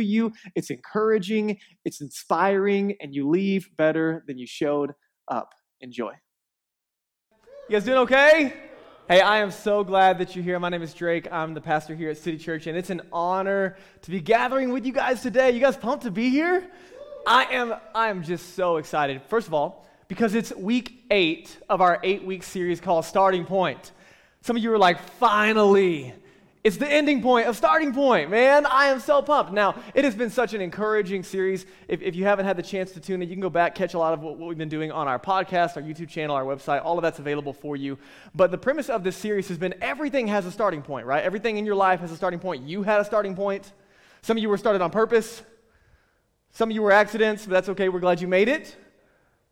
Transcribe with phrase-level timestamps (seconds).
[0.00, 4.92] you, it's encouraging, it's inspiring, and you leave better than you showed
[5.28, 5.54] up.
[5.80, 6.12] Enjoy.
[7.68, 8.54] You guys doing okay?
[9.08, 10.58] Hey, I am so glad that you're here.
[10.58, 11.32] My name is Drake.
[11.32, 14.84] I'm the pastor here at City Church, and it's an honor to be gathering with
[14.84, 15.50] you guys today.
[15.50, 16.68] You guys pumped to be here?
[17.26, 19.22] I am I am just so excited.
[19.28, 23.92] First of all, because it's week 8 of our 8-week series called Starting Point.
[24.42, 26.14] Some of you are like, "Finally."
[26.64, 28.66] It's the ending point of starting point, man.
[28.66, 29.52] I am so pumped.
[29.52, 31.66] Now, it has been such an encouraging series.
[31.86, 33.94] If, if you haven't had the chance to tune in, you can go back, catch
[33.94, 36.44] a lot of what, what, we've been doing on our podcast, our YouTube channel, our
[36.44, 36.84] website.
[36.84, 37.96] All of that's available for you.
[38.34, 41.22] But the premise of this series has been everything has a starting point, right?
[41.22, 42.64] Everything in your life has a starting point.
[42.64, 43.72] You had a starting point.
[44.22, 45.42] Some of you were started on purpose.
[46.50, 47.88] Some of you were accidents, but that's okay.
[47.88, 48.76] We're glad you made it.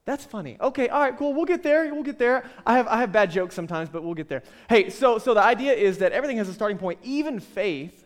[0.07, 0.57] That's funny.
[0.61, 1.35] Okay, all right, cool.
[1.35, 1.93] We'll get there.
[1.93, 2.45] We'll get there.
[2.65, 4.45] I have, I have bad jokes sometimes, but we'll get there.
[4.69, 7.01] Hey, so, so the idea is that everything has a starting point.
[7.03, 8.05] Even faith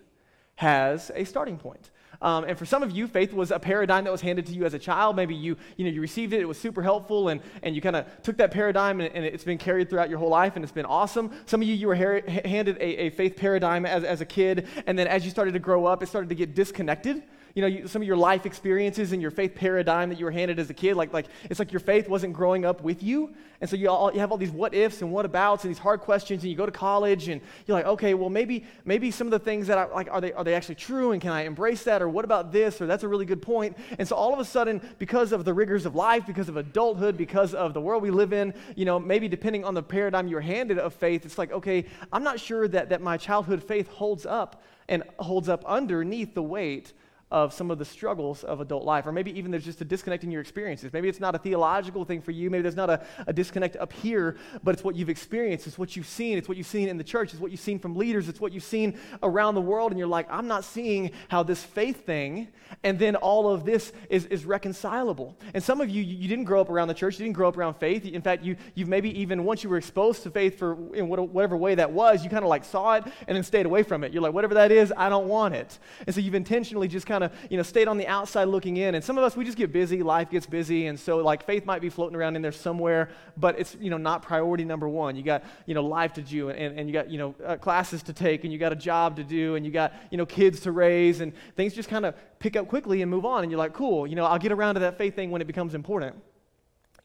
[0.56, 1.91] has a starting point.
[2.23, 4.65] Um, and for some of you, faith was a paradigm that was handed to you
[4.65, 5.15] as a child.
[5.15, 7.97] Maybe you, you know, you received it, it was super helpful, and, and you kind
[7.97, 10.73] of took that paradigm and, and, it's been carried throughout your whole life, and it's
[10.73, 11.31] been awesome.
[11.47, 14.69] Some of you, you were her- handed a, a faith paradigm as, as a kid,
[14.87, 17.23] and then as you started to grow up, it started to get disconnected
[17.55, 20.31] you know, you, some of your life experiences and your faith paradigm that you were
[20.31, 23.34] handed as a kid, like, like it's like your faith wasn't growing up with you.
[23.61, 25.78] And so you, all, you have all these what ifs and what abouts and these
[25.78, 29.27] hard questions, and you go to college and you're like, okay, well, maybe, maybe some
[29.27, 31.12] of the things that I like, are they, are they actually true?
[31.12, 32.01] And can I embrace that?
[32.01, 32.81] Or what about this?
[32.81, 33.77] Or that's a really good point.
[33.98, 37.19] And so all of a sudden, because of the rigors of life, because of adulthood,
[37.19, 40.41] because of the world we live in, you know, maybe depending on the paradigm you're
[40.41, 44.25] handed of faith, it's like, okay, I'm not sure that, that my childhood faith holds
[44.25, 46.94] up and holds up underneath the weight
[47.31, 49.07] of some of the struggles of adult life.
[49.07, 50.93] Or maybe even there's just a disconnect in your experiences.
[50.93, 52.51] Maybe it's not a theological thing for you.
[52.51, 55.67] Maybe there's not a, a disconnect up here, but it's what you've experienced.
[55.67, 56.39] It's what you've seen.
[56.39, 57.33] It's what you've seen in the church.
[57.33, 58.29] It's what you've seen from leaders.
[58.29, 59.93] It's what you've seen around the world.
[59.93, 62.49] And you're like, I'm not seeing how this faith thing
[62.83, 65.37] and then all of this is, is reconcilable.
[65.55, 67.19] And some of you, you didn't grow up around the church.
[67.19, 68.05] You didn't grow up around faith.
[68.05, 71.57] In fact, you, you've maybe even, once you were exposed to faith for in whatever
[71.57, 74.12] way that was, you kind of like saw it and then stayed away from it.
[74.12, 75.79] You're like, whatever that is, I don't want it.
[76.07, 78.94] And so you've intentionally just kind of, you know, stayed on the outside looking in.
[78.94, 81.64] And some of us, we just get busy, life gets busy, and so like faith
[81.64, 85.16] might be floating around in there somewhere, but it's, you know, not priority number one.
[85.16, 88.03] You got, you know, life to do, and, and you got, you know, uh, classes
[88.04, 90.60] to take, and you got a job to do, and you got, you know, kids
[90.60, 93.42] to raise, and things just kind of pick up quickly and move on.
[93.42, 95.47] And you're like, cool, you know, I'll get around to that faith thing when it
[95.47, 96.16] becomes important,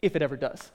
[0.02, 0.70] if it ever does.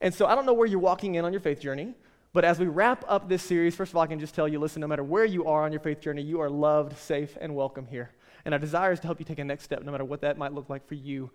[0.00, 1.94] And so I don't know where you're walking in on your faith journey.
[2.32, 4.60] But as we wrap up this series, first of all, I can just tell you
[4.60, 7.56] listen, no matter where you are on your faith journey, you are loved, safe, and
[7.56, 8.12] welcome here.
[8.44, 10.38] And our desire is to help you take a next step, no matter what that
[10.38, 11.30] might look like for you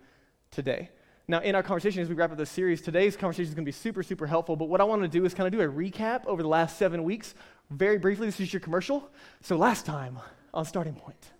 [0.50, 0.90] today.
[1.28, 3.68] Now, in our conversation, as we wrap up this series, today's conversation is going to
[3.68, 4.54] be super, super helpful.
[4.54, 6.78] But what I want to do is kind of do a recap over the last
[6.78, 7.34] seven weeks.
[7.70, 9.10] Very briefly, this is your commercial.
[9.40, 10.18] So, last time
[10.54, 11.32] on Starting Point.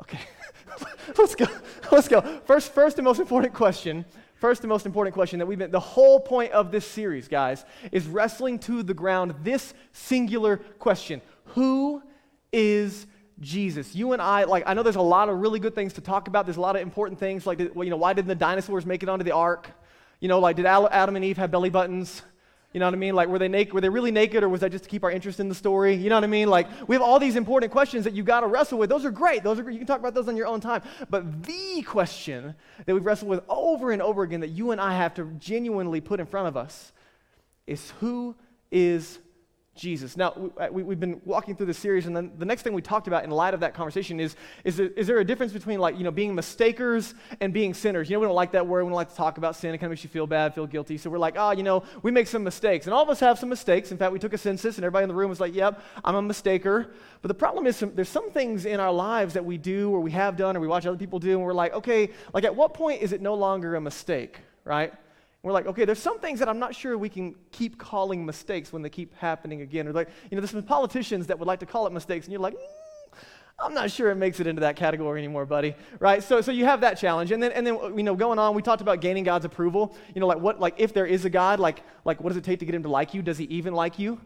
[0.00, 0.20] Okay,
[1.18, 1.46] let's go.
[1.90, 2.20] Let's go.
[2.44, 4.04] First, first and most important question.
[4.36, 7.64] First and most important question that we've been, the whole point of this series, guys,
[7.90, 12.02] is wrestling to the ground this singular question Who
[12.52, 13.06] is
[13.40, 13.94] Jesus.
[13.94, 16.28] You and I, like, I know there's a lot of really good things to talk
[16.28, 16.46] about.
[16.46, 19.08] There's a lot of important things, like, you know, why didn't the dinosaurs make it
[19.08, 19.68] onto the ark?
[20.20, 22.22] You know, like, did Adam and Eve have belly buttons?
[22.72, 23.14] You know what I mean?
[23.14, 23.72] Like, were they naked?
[23.72, 25.94] Were they really naked, or was that just to keep our interest in the story?
[25.94, 26.50] You know what I mean?
[26.50, 28.90] Like, we have all these important questions that you've got to wrestle with.
[28.90, 29.44] Those are great.
[29.44, 30.82] Those are you can talk about those on your own time.
[31.08, 34.96] But the question that we've wrestled with over and over again that you and I
[34.96, 36.92] have to genuinely put in front of us
[37.66, 38.34] is who
[38.72, 39.20] is
[39.74, 40.16] Jesus.
[40.16, 42.82] Now, we, uh, have been walking through this series, and then the next thing we
[42.82, 45.80] talked about in light of that conversation is, is there, is there a difference between,
[45.80, 48.08] like, you know, being mistakers and being sinners?
[48.08, 48.84] You know, we don't like that word.
[48.84, 49.74] We don't like to talk about sin.
[49.74, 50.96] It kind of makes you feel bad, feel guilty.
[50.96, 52.86] So we're like, oh, you know, we make some mistakes.
[52.86, 53.90] And all of us have some mistakes.
[53.90, 56.14] In fact, we took a census, and everybody in the room was like, yep, I'm
[56.14, 56.92] a mistaker.
[57.20, 60.00] But the problem is some, there's some things in our lives that we do or
[60.00, 62.54] we have done or we watch other people do, and we're like, okay, like, at
[62.54, 64.94] what point is it no longer a mistake, right?
[65.44, 68.72] We're like, okay, there's some things that I'm not sure we can keep calling mistakes
[68.72, 69.86] when they keep happening again.
[69.86, 72.32] Or like, you know, there's some politicians that would like to call it mistakes, and
[72.32, 73.18] you're like, mm,
[73.58, 75.74] I'm not sure it makes it into that category anymore, buddy.
[76.00, 76.22] Right?
[76.22, 78.62] So, so you have that challenge, and then, and then, you know, going on, we
[78.62, 79.94] talked about gaining God's approval.
[80.14, 82.44] You know, like what, like if there is a God, like, like what does it
[82.44, 83.20] take to get Him to like you?
[83.20, 84.20] Does He even like you?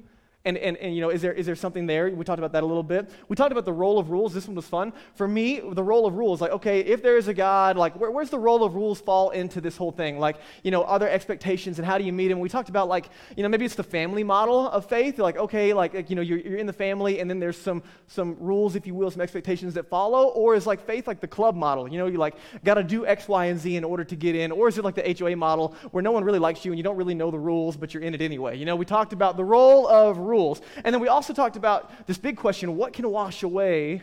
[0.44, 2.08] And, and, and you know, is there, is there something there?
[2.10, 3.10] We talked about that a little bit.
[3.28, 4.32] We talked about the role of rules.
[4.32, 4.92] This one was fun.
[5.14, 8.10] For me, the role of rules, like, okay, if there is a God, like, where,
[8.10, 10.20] where's the role of rules fall into this whole thing?
[10.20, 12.38] Like, you know, other expectations and how do you meet them?
[12.38, 15.18] We talked about, like, you know, maybe it's the family model of faith.
[15.18, 17.82] Like, okay, like, like you know, you're, you're in the family and then there's some,
[18.06, 20.28] some rules, if you will, some expectations that follow.
[20.28, 21.88] Or is like faith like the club model?
[21.90, 24.36] You know, you like, got to do X, Y, and Z in order to get
[24.36, 24.52] in.
[24.52, 26.84] Or is it like the HOA model where no one really likes you and you
[26.84, 28.56] don't really know the rules, but you're in it anyway?
[28.56, 30.60] You know, we talked about the role of rules.
[30.84, 34.02] And then we also talked about this big question what can wash away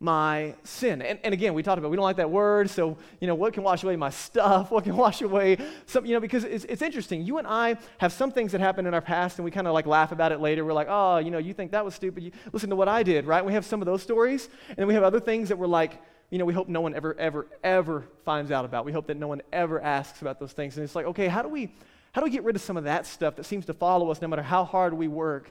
[0.00, 1.00] my sin?
[1.00, 3.52] And, and again, we talked about we don't like that word, so, you know, what
[3.52, 4.70] can wash away my stuff?
[4.72, 7.22] What can wash away some, you know, because it's, it's interesting.
[7.22, 9.74] You and I have some things that happened in our past, and we kind of
[9.74, 10.64] like laugh about it later.
[10.64, 12.24] We're like, oh, you know, you think that was stupid.
[12.24, 13.44] You, listen to what I did, right?
[13.44, 16.00] We have some of those stories, and then we have other things that we're like,
[16.32, 18.86] you know, we hope no one ever, ever, ever finds out about.
[18.86, 20.78] We hope that no one ever asks about those things.
[20.78, 21.74] And it's like, okay, how do we,
[22.12, 24.20] how do we get rid of some of that stuff that seems to follow us
[24.20, 25.50] no matter how hard we work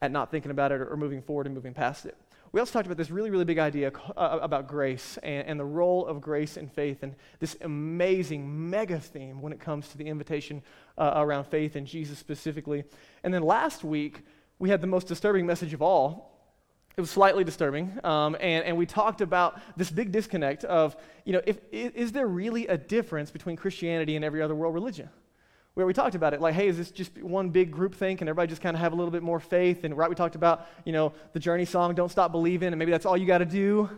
[0.00, 2.16] at not thinking about it or, moving forward and moving past it.
[2.52, 5.64] We also talked about this really, really big idea uh, about grace and, and, the
[5.64, 10.06] role of grace and faith, and this amazing mega theme when it comes to the
[10.06, 10.62] invitation
[10.96, 12.84] uh, around faith and Jesus specifically.
[13.22, 14.22] And then last week,
[14.58, 16.38] we had the most disturbing message of all.
[16.96, 21.32] It was slightly disturbing, um, and, and we talked about this big disconnect of, you
[21.32, 25.08] know, if, is there really a difference between Christianity and every other world religion?
[25.74, 28.28] Where we talked about it like hey is this just one big group think and
[28.28, 29.84] everybody just kind of have a little bit more faith?
[29.84, 32.90] And right we talked about you know the journey song don't stop believing and maybe
[32.90, 33.88] that's all you got to do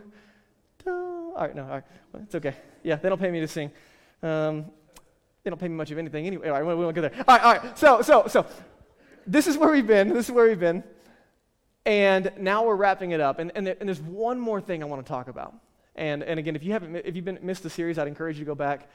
[1.41, 1.83] all right no all right.
[2.23, 2.55] It's okay.
[2.83, 3.71] Yeah they don't pay me to sing.
[4.23, 4.65] Um,
[5.43, 6.49] they don't pay me much of anything anyway.
[6.49, 7.13] All right we won't go there.
[7.27, 7.77] All right all right.
[7.77, 8.45] So so so
[9.25, 10.09] this is where we've been.
[10.09, 10.83] This is where we've been.
[11.85, 13.39] And now we're wrapping it up.
[13.39, 15.55] And, and, and there's one more thing i want to talk about.
[15.95, 18.45] And, and again if you haven't if you've been missed the series i'd encourage you
[18.45, 18.89] to go back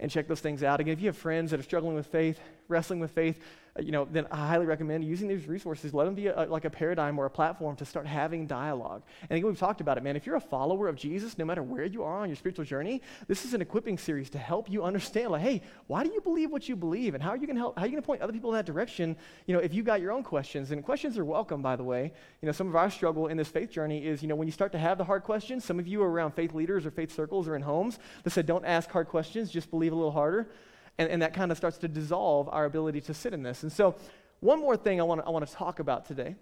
[0.00, 0.80] and check those things out.
[0.80, 3.38] Again, if you have friends that are struggling with faith, wrestling with faith,
[3.78, 5.94] Uh, you know, then I highly recommend using these resources.
[5.94, 9.02] Let them be a, like a paradigm or a platform to start having dialogue.
[9.28, 10.16] And again, we've talked about it, man.
[10.16, 13.02] If you're a follower of Jesus, no matter where you are on your spiritual journey,
[13.28, 16.50] this is an equipping series to help you understand, like, hey, why do you believe
[16.50, 17.76] what you believe, and how are you going to help?
[17.76, 19.16] How are you going to point other people in that direction?
[19.46, 22.12] You know, if you got your own questions, and questions are welcome, by the way.
[22.42, 24.52] You know, some of our struggle in this faith journey is, you know, when you
[24.52, 25.64] start to have the hard questions.
[25.64, 28.46] Some of you are around faith leaders or faith circles or in homes that said,
[28.46, 30.48] don't ask hard questions, just believe a little harder.
[30.98, 33.62] And, and, that kind of starts to dissolve our ability to sit in this.
[33.62, 33.94] And so
[34.40, 36.36] one more thing I want to I talk about today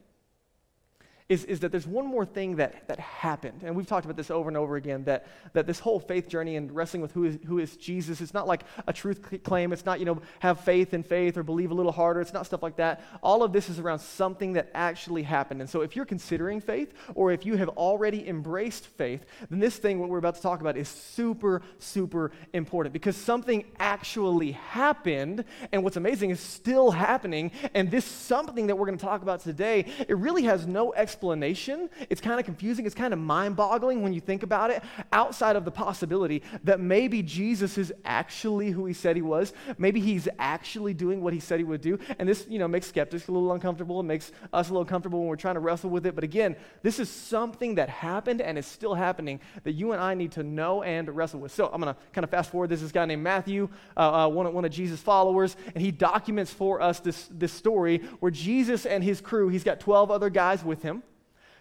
[1.28, 3.60] is, is that there's one more thing that, that happened.
[3.62, 6.56] And we've talked about this over and over again that, that this whole faith journey
[6.56, 9.74] and wrestling with who is, who is Jesus, it's not like a truth claim.
[9.74, 12.22] It's not, you know, have faith in faith or believe a little harder.
[12.22, 13.04] It's not stuff like that.
[13.22, 15.60] All of this is around something that actually happened.
[15.60, 19.76] And so if you're considering faith or if you have already embraced faith, then this
[19.76, 25.44] thing, what we're about to talk about, is super, super important because something actually happened.
[25.72, 27.50] And what's amazing is still happening.
[27.74, 31.17] And this something that we're going to talk about today, it really has no explanation
[31.18, 31.90] explanation.
[32.10, 32.86] It's kind of confusing.
[32.86, 36.78] It's kind of mind boggling when you think about it, outside of the possibility that
[36.78, 39.52] maybe Jesus is actually who he said he was.
[39.78, 41.98] Maybe he's actually doing what he said he would do.
[42.20, 43.98] And this, you know, makes skeptics a little uncomfortable.
[43.98, 46.14] It makes us a little comfortable when we're trying to wrestle with it.
[46.14, 50.14] But again, this is something that happened and is still happening that you and I
[50.14, 51.52] need to know and wrestle with.
[51.52, 52.70] So I'm going to kind of fast forward.
[52.70, 55.90] There's This guy named Matthew, uh, uh, one, of, one of Jesus' followers, and he
[55.90, 60.30] documents for us this, this story where Jesus and his crew, he's got 12 other
[60.30, 61.02] guys with him.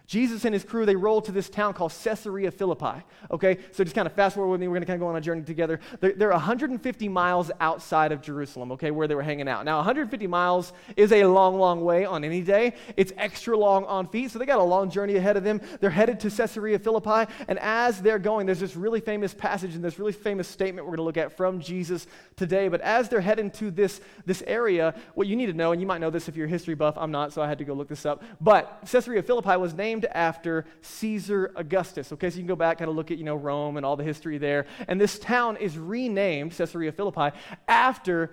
[0.07, 3.04] Jesus and his crew, they roll to this town called Caesarea Philippi.
[3.30, 4.68] Okay, so just kind of fast forward with me.
[4.69, 5.81] We're going to kind of go on a journey together.
[6.00, 9.65] They're, they're 150 miles outside of Jerusalem, okay, where they were hanging out.
[9.65, 12.75] Now, 150 miles is a long, long way on any day.
[12.96, 15.60] It's extra long on feet, so they got a long journey ahead of them.
[15.82, 19.84] They're headed to Caesarea Philippi, and as they're going, there's this really famous passage and
[19.84, 22.70] this really famous statement we're going to look at from Jesus today.
[22.70, 25.88] But as they're heading to this, this area, what you need to know, and you
[25.88, 27.74] might know this if you're a history buff, I'm not, so I had to go
[27.74, 28.24] look this up.
[28.39, 32.12] But Caesarea Philippi was named named after Caesar Augustus.
[32.13, 34.04] Okay, so you can go back and look at, you know, Rome and all the
[34.04, 34.68] history there.
[34.88, 37.36] And this town is renamed, Caesarea Philippi,
[37.68, 38.32] after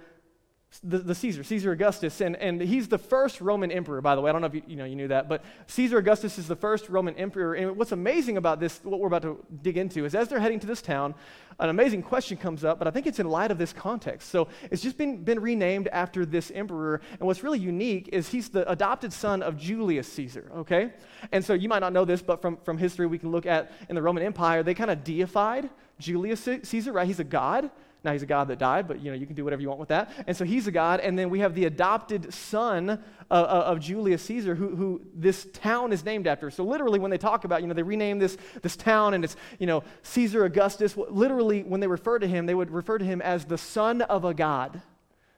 [0.83, 4.31] the, the, Caesar, Caesar Augustus, and, and he's the first Roman emperor, by the way.
[4.31, 6.57] I don't know if you, you, know, you knew that, but Caesar Augustus is the
[6.57, 7.55] first Roman emperor.
[7.55, 10.61] And what's amazing about this, what we're about to dig into, is as they're heading
[10.61, 11.15] to this town,
[11.61, 14.31] an amazing question comes up, but I think it's in light of this context.
[14.31, 17.01] So it's just been, been renamed after this emperor.
[17.13, 20.93] And what's really unique is he's the adopted son of Julius Caesar, okay?
[21.31, 23.73] And so you might not know this, but from, from history we can look at
[23.89, 27.07] in the Roman Empire, they kind of deified Julius Caesar, right?
[27.07, 27.71] He's a god.
[28.05, 29.81] Now he's a God that died, but you know you can do whatever you want
[29.81, 30.11] with that.
[30.27, 34.23] And so he's a God, and then we have the adopted son of, of Julius
[34.23, 36.51] Caesar, who, who this town is named after.
[36.51, 39.37] So literally, when they talk about, you know, they rename this this town, and it's
[39.59, 40.97] you know Caesar Augustus.
[40.97, 44.25] Literally, when they refer to him, they would refer to him as the son of
[44.25, 44.83] a God,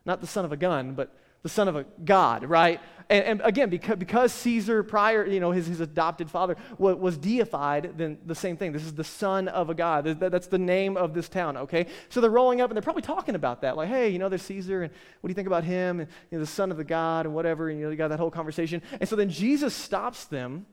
[0.04, 1.14] not the son of a gun, but
[1.46, 2.80] the son of a God, right?
[3.08, 7.16] And, and, again, because, because Caesar, prior, you know, his, his adopted father was, was,
[7.16, 8.72] deified, then the same thing.
[8.72, 10.06] This is the son of a god.
[10.18, 11.86] That's the name of this town, okay?
[12.08, 13.76] So they're rolling up and they're probably talking about that.
[13.76, 16.00] Like, hey, you know, there's Caesar, and what do you think about him?
[16.00, 17.68] And, you know, the son of the god, and whatever.
[17.68, 18.82] And, you know, you got that whole conversation.
[18.98, 20.66] And so then Jesus stops them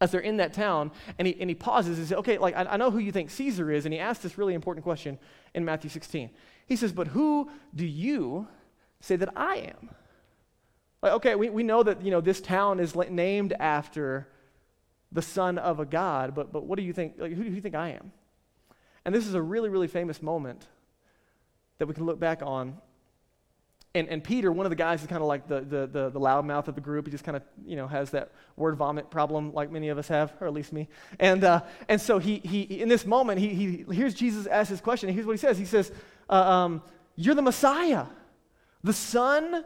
[0.00, 2.64] as they're in that town, and he, and he pauses and says, okay, like, I,
[2.64, 3.86] I know who you think Caesar is.
[3.86, 5.16] And he asks this really important question
[5.54, 6.28] in Matthew 16.
[6.66, 8.48] He says, but who do you
[9.02, 9.90] say that I am?
[11.02, 14.28] Like, okay, we, we know that, you know, this town is named after
[15.10, 17.16] the son of a god, but, but what do you think?
[17.18, 18.12] Like, who do you think I am?
[19.04, 20.66] And this is a really, really famous moment
[21.78, 22.78] that we can look back on.
[23.94, 26.20] And, and Peter, one of the guys is kind of like the, the, the, the
[26.20, 27.06] loudmouth of the group.
[27.06, 30.08] He just kind of, you know, has that word vomit problem like many of us
[30.08, 30.88] have, or at least me.
[31.18, 34.80] And, uh, and so he, he, in this moment, he, he hears Jesus ask his
[34.80, 35.10] question.
[35.10, 35.58] And here's what he says.
[35.58, 35.92] He says,
[36.30, 36.82] uh, um,
[37.16, 38.06] you're the Messiah,
[38.82, 39.64] the son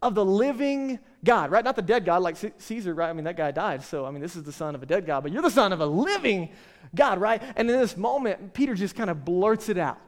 [0.00, 1.64] of the living God, right?
[1.64, 3.10] Not the dead God like C- Caesar, right?
[3.10, 3.82] I mean, that guy died.
[3.82, 5.72] So, I mean, this is the son of a dead God, but you're the son
[5.72, 6.50] of a living
[6.94, 7.42] God, right?
[7.56, 9.98] And in this moment, Peter just kind of blurts it out.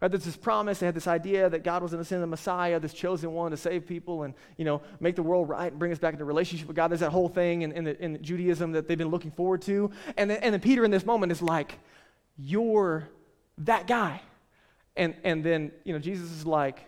[0.00, 0.80] Right, there's this promise.
[0.80, 3.52] They had this idea that God was going to send the Messiah, this chosen one
[3.52, 6.24] to save people and, you know, make the world right and bring us back into
[6.24, 6.90] relationship with God.
[6.90, 9.92] There's that whole thing in, in, the, in Judaism that they've been looking forward to.
[10.16, 11.78] And then, and then Peter in this moment is like,
[12.36, 13.08] you're
[13.58, 14.20] that guy.
[14.96, 16.84] And, and then, you know, Jesus is like,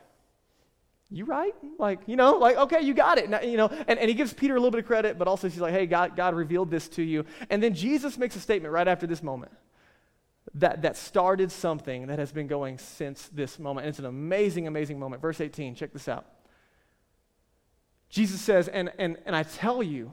[1.15, 1.55] you right?
[1.79, 3.31] Like, you know, like, okay, you got it.
[3.31, 5.49] Now, you know, and, and he gives Peter a little bit of credit, but also
[5.49, 7.25] he's like, hey, God, God revealed this to you.
[7.51, 9.53] And then Jesus makes a statement right after this moment
[10.55, 13.87] that, that started something that has been going since this moment.
[13.87, 15.23] And it's an amazing, amazing moment.
[15.23, 16.27] Verse 18, check this out.
[18.09, 20.13] Jesus says, and, and, and I tell you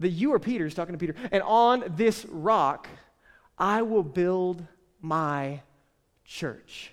[0.00, 2.86] that you are Peter, he's talking to Peter, and on this rock
[3.58, 4.64] I will build
[5.00, 5.62] my
[6.24, 6.92] church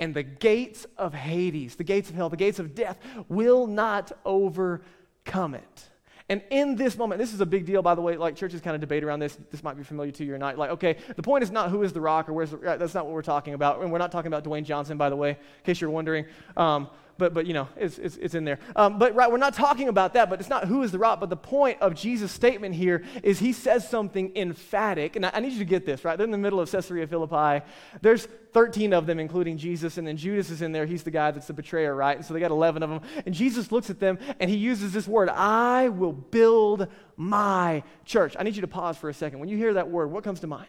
[0.00, 2.98] and the gates of Hades, the gates of hell, the gates of death
[3.28, 5.88] will not overcome it.
[6.30, 8.16] And in this moment, this is a big deal, by the way.
[8.16, 9.36] Like churches kind of debate around this.
[9.50, 10.56] This might be familiar to you or not.
[10.56, 12.56] Like, okay, the point is not who is the rock or where's the.
[12.56, 13.82] That's not what we're talking about.
[13.82, 16.24] And we're not talking about Dwayne Johnson, by the way, in case you're wondering.
[16.56, 18.58] Um, but, but you know, it's, it's, it's in there.
[18.74, 21.20] Um, but right, we're not talking about that, but it's not who is the rock.
[21.20, 25.16] But the point of Jesus' statement here is he says something emphatic.
[25.16, 26.16] And I, I need you to get this, right?
[26.16, 27.64] They're in the middle of Caesarea Philippi.
[28.02, 30.86] There's 13 of them, including Jesus, and then Judas is in there.
[30.86, 32.16] He's the guy that's the betrayer, right?
[32.16, 33.00] And so they got 11 of them.
[33.26, 38.36] And Jesus looks at them and he uses this word I will build my church.
[38.38, 39.38] I need you to pause for a second.
[39.38, 40.68] When you hear that word, what comes to mind?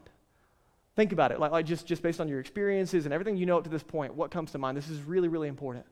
[0.96, 3.58] Think about it, like, like just, just based on your experiences and everything you know
[3.58, 4.78] up to this point, what comes to mind?
[4.78, 5.86] This is really, really important.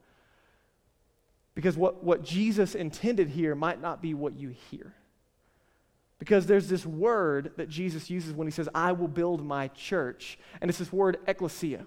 [1.55, 4.93] Because what, what Jesus intended here might not be what you hear.
[6.19, 10.39] Because there's this word that Jesus uses when he says, I will build my church.
[10.61, 11.85] And it's this word ecclesia.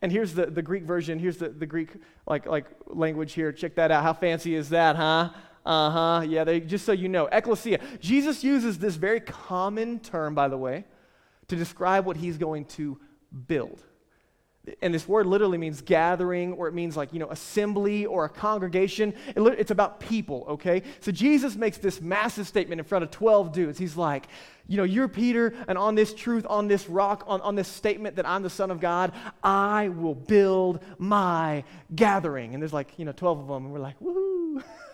[0.00, 1.18] And here's the, the Greek version.
[1.18, 1.90] Here's the, the Greek
[2.26, 3.52] like, like language here.
[3.52, 4.02] Check that out.
[4.02, 5.30] How fancy is that, huh?
[5.64, 6.24] Uh huh.
[6.26, 7.26] Yeah, they, just so you know.
[7.26, 7.78] Ecclesia.
[8.00, 10.84] Jesus uses this very common term, by the way,
[11.46, 12.98] to describe what he's going to
[13.46, 13.84] build
[14.80, 18.28] and this word literally means gathering or it means like you know assembly or a
[18.28, 19.12] congregation.
[19.28, 20.82] It, it's about people okay?
[21.00, 23.78] So jesus makes this massive statement in front of 12 dudes.
[23.78, 24.28] He's like
[24.68, 28.14] you know you're peter and on this truth on this rock on, on this statement
[28.14, 31.64] that i'm the son of god i will build my
[31.94, 32.54] gathering.
[32.54, 34.62] And there's like you know 12 of them and we're like woohoo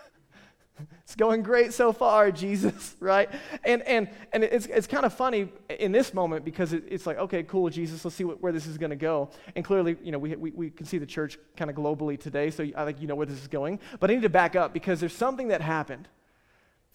[1.08, 3.30] it's going great so far, Jesus, right?
[3.64, 5.48] And, and, and it's, it's kind of funny
[5.80, 8.66] in this moment because it, it's like, okay, cool, Jesus, let's see what, where this
[8.66, 9.30] is going to go.
[9.56, 12.50] And clearly, you know, we, we, we can see the church kind of globally today,
[12.50, 13.80] so I think you know where this is going.
[14.00, 16.08] But I need to back up because there's something that happened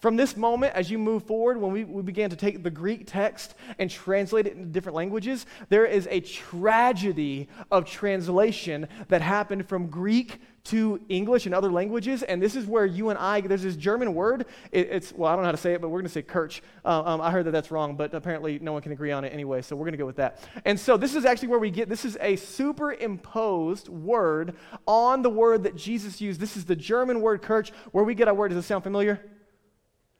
[0.04, 3.06] from this moment, as you move forward, when we, we began to take the Greek
[3.06, 9.66] text and translate it into different languages, there is a tragedy of translation that happened
[9.66, 12.22] from Greek to English and other languages.
[12.22, 14.46] And this is where you and I, there's this German word.
[14.72, 16.22] It, it's, well, I don't know how to say it, but we're going to say
[16.22, 16.62] Kirch.
[16.84, 19.32] Uh, um, I heard that that's wrong, but apparently no one can agree on it
[19.32, 20.38] anyway, so we're going to go with that.
[20.64, 24.56] And so this is actually where we get, this is a superimposed word
[24.86, 26.40] on the word that Jesus used.
[26.40, 27.70] This is the German word Kirch.
[27.92, 29.20] Where we get our word, does it sound familiar?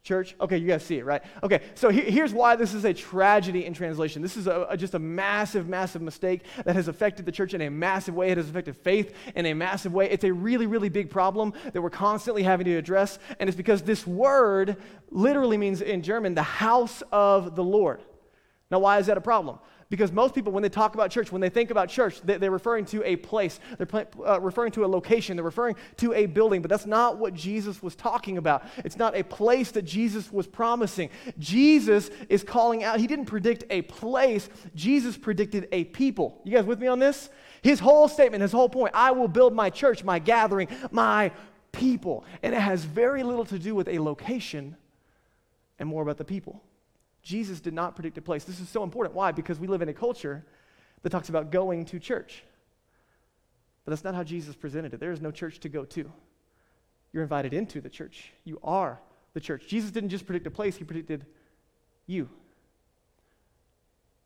[0.05, 0.35] Church?
[0.39, 1.23] Okay, you guys see it, right?
[1.41, 4.21] Okay, so he, here's why this is a tragedy in translation.
[4.21, 7.61] This is a, a, just a massive, massive mistake that has affected the church in
[7.61, 8.29] a massive way.
[8.29, 10.07] It has affected faith in a massive way.
[10.11, 13.81] It's a really, really big problem that we're constantly having to address, and it's because
[13.81, 14.77] this word
[15.09, 17.99] literally means in German, the house of the Lord.
[18.69, 19.57] Now, why is that a problem?
[19.89, 22.51] Because most people, when they talk about church, when they think about church, they, are
[22.51, 26.63] referring to a place, they're uh, referring to a location, they're referring to a building,
[26.63, 28.63] but that's not what Jesus was talking about.
[28.77, 31.11] It's not a place that Jesus was promising.
[31.37, 36.41] Jesus is calling out, he didn't predict a place, Jesus predicted a people.
[36.43, 37.29] You guys with me on this?
[37.61, 41.31] His whole statement, his whole point I will build my church, my gathering, my
[41.71, 42.25] people.
[42.41, 44.77] And it has very little to do with a location
[45.77, 46.63] and more about the people.
[47.25, 48.43] Jesus did not predict a place.
[48.43, 49.15] This is so important.
[49.15, 49.31] Why?
[49.31, 50.45] Because we live in a culture
[51.01, 52.43] that talks about going to church.
[53.83, 54.99] But that's not how Jesus presented it.
[54.99, 56.11] There is no church to go to.
[57.11, 58.31] You're invited into the church.
[58.43, 58.99] You are
[59.33, 59.65] the church.
[59.67, 61.25] Jesus didn't just predict a place, he predicted
[62.05, 62.29] you.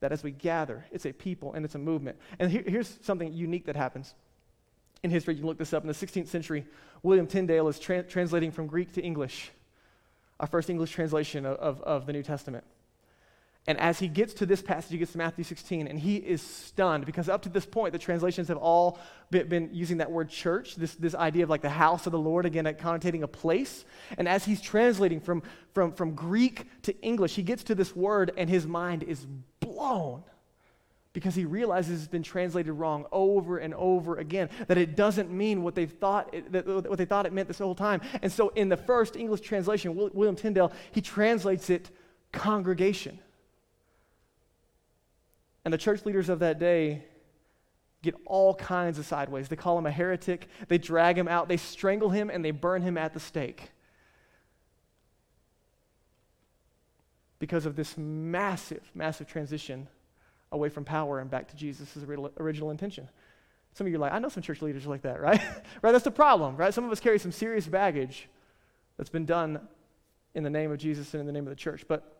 [0.02, 2.18] That as we gather, it's a people and it's a movement.
[2.38, 4.14] And here, here's something unique that happens
[5.04, 5.36] in history.
[5.36, 5.84] You can look this up.
[5.84, 6.66] In the 16th century,
[7.02, 9.52] William Tyndale is tra- translating from Greek to English,
[10.40, 12.66] our first English translation of, of, of the New Testament.
[13.68, 16.42] And as he gets to this passage, he gets to Matthew 16, and he is
[16.42, 18.98] stunned because up to this point, the translations have all
[19.30, 22.46] been, using that word church, this, this idea of like the house of the Lord,
[22.46, 23.86] again, connotating a place.
[24.18, 28.32] And as he's translating from, from, from Greek to English, he gets to this word,
[28.38, 29.28] and his mind is
[29.60, 30.24] blown
[31.14, 35.64] because he realizes it's been translated wrong over and over again that it doesn't mean
[35.64, 38.50] what they thought it, that, what they thought it meant this whole time and so
[38.50, 41.90] in the first english translation william tyndale he translates it
[42.32, 43.20] congregation
[45.66, 47.04] and the church leaders of that day
[48.02, 49.50] get all kinds of sideways.
[49.50, 52.82] They call him a heretic, they drag him out, they strangle him, and they burn
[52.82, 53.72] him at the stake.
[57.40, 59.88] Because of this massive, massive transition
[60.52, 61.98] away from power and back to Jesus'
[62.40, 63.08] original intention.
[63.74, 65.40] Some of you are like, I know some church leaders like that, right?
[65.82, 65.92] right?
[65.92, 66.74] That's the problem, right?
[66.74, 68.28] Some of us carry some serious baggage
[68.98, 69.60] that's been done
[70.36, 71.86] in the name of Jesus and in the name of the church.
[71.88, 72.18] But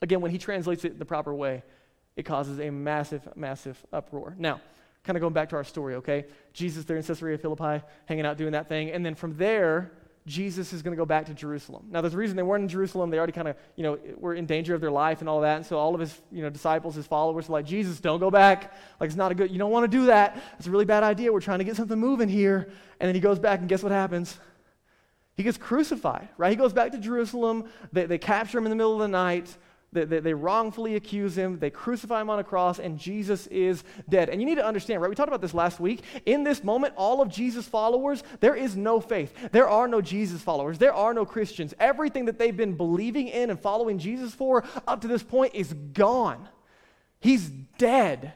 [0.00, 1.62] again, when he translates it the proper way,
[2.16, 4.34] it causes a massive, massive uproar.
[4.38, 4.60] Now,
[5.04, 6.26] kind of going back to our story, okay?
[6.52, 8.90] Jesus there in Caesarea Philippi, hanging out doing that thing.
[8.90, 9.92] And then from there,
[10.24, 11.86] Jesus is going to go back to Jerusalem.
[11.90, 13.10] Now, there's a reason they weren't in Jerusalem.
[13.10, 15.56] They already kind of, you know, were in danger of their life and all that.
[15.56, 18.30] And so all of his, you know, disciples, his followers are like, Jesus, don't go
[18.30, 18.72] back.
[19.00, 20.40] Like, it's not a good, you don't want to do that.
[20.58, 21.32] It's a really bad idea.
[21.32, 22.70] We're trying to get something moving here.
[23.00, 24.38] And then he goes back, and guess what happens?
[25.36, 26.50] He gets crucified, right?
[26.50, 27.64] He goes back to Jerusalem.
[27.92, 29.56] They, they capture him in the middle of the night.
[29.92, 33.84] They, they, they, wrongfully accuse him, they crucify him on a cross, and Jesus is
[34.08, 34.30] dead.
[34.30, 35.08] And you need to understand, right?
[35.10, 36.02] We talked about this last week.
[36.24, 39.34] In this moment, all of Jesus' followers, there is no faith.
[39.52, 40.78] There are no Jesus followers.
[40.78, 41.74] There are no Christians.
[41.78, 45.74] Everything that they've been believing in and following Jesus for up to this point is
[45.92, 46.48] gone.
[47.20, 48.32] He's dead.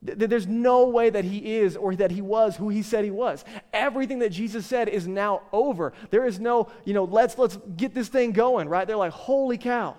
[0.00, 3.44] There's no way that he is or that he was who he said he was.
[3.72, 5.92] Everything that Jesus said is now over.
[6.10, 8.86] There is no, you know, let's let's get this thing going, right?
[8.86, 9.96] They're like, holy cow.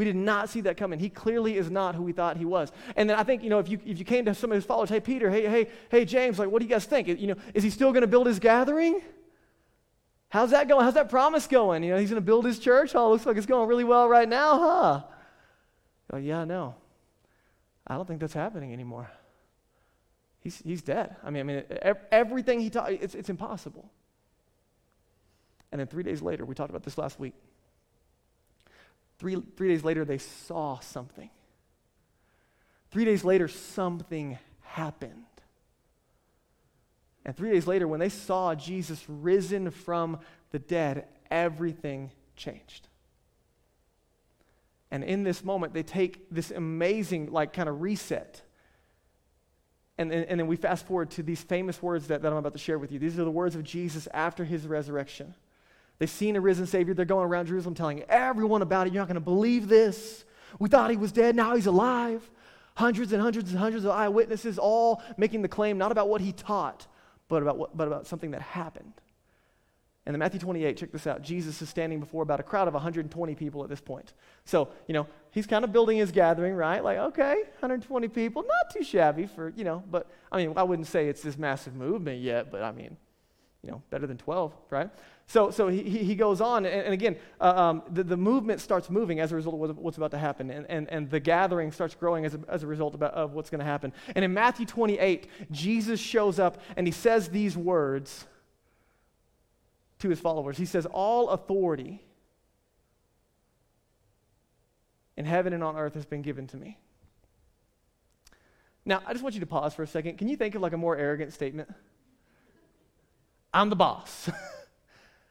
[0.00, 0.98] We did not see that coming.
[0.98, 2.72] He clearly is not who we thought he was.
[2.96, 4.64] And then I think, you know, if you, if you came to some of his
[4.64, 7.06] followers, hey, Peter, hey, hey, hey, James, like, what do you guys think?
[7.06, 9.02] You know, is he still going to build his gathering?
[10.30, 10.84] How's that going?
[10.84, 11.82] How's that promise going?
[11.82, 12.94] You know, he's going to build his church?
[12.94, 15.02] Oh, looks like it's going really well right now, huh?
[16.14, 16.76] Oh, yeah, no.
[17.86, 19.10] I don't think that's happening anymore.
[20.40, 21.14] He's, he's dead.
[21.22, 21.64] I mean, I mean,
[22.10, 23.90] everything he taught, it's, it's impossible.
[25.70, 27.34] And then three days later, we talked about this last week.
[29.20, 31.28] Three, three days later, they saw something.
[32.90, 35.26] Three days later, something happened.
[37.26, 40.20] And three days later, when they saw Jesus risen from
[40.52, 42.88] the dead, everything changed.
[44.90, 48.40] And in this moment, they take this amazing, like, kind of reset.
[49.98, 52.54] And, and, and then we fast forward to these famous words that, that I'm about
[52.54, 52.98] to share with you.
[52.98, 55.34] These are the words of Jesus after his resurrection.
[56.00, 56.94] They've seen a risen Savior.
[56.94, 58.92] They're going around Jerusalem telling everyone about it.
[58.94, 60.24] You're not going to believe this.
[60.58, 61.36] We thought he was dead.
[61.36, 62.28] Now he's alive.
[62.74, 66.32] Hundreds and hundreds and hundreds of eyewitnesses all making the claim not about what he
[66.32, 66.86] taught,
[67.28, 68.94] but about, what, but about something that happened.
[70.06, 71.20] And in Matthew 28, check this out.
[71.20, 74.14] Jesus is standing before about a crowd of 120 people at this point.
[74.46, 76.82] So, you know, he's kind of building his gathering, right?
[76.82, 80.88] Like, okay, 120 people, not too shabby for, you know, but I mean, I wouldn't
[80.88, 82.96] say it's this massive movement yet, but I mean,
[83.62, 84.88] you know, better than 12, right?
[85.30, 88.90] So, so he, he goes on, and, and again, uh, um, the, the movement starts
[88.90, 91.94] moving as a result of what's about to happen, and, and, and the gathering starts
[91.94, 93.92] growing as a, as a result about, of what's going to happen.
[94.16, 98.26] And in Matthew 28, Jesus shows up and he says these words
[100.00, 100.58] to his followers.
[100.58, 102.02] He says, All authority
[105.16, 106.76] in heaven and on earth has been given to me.
[108.84, 110.18] Now, I just want you to pause for a second.
[110.18, 111.72] Can you think of like a more arrogant statement?
[113.54, 114.28] I'm the boss.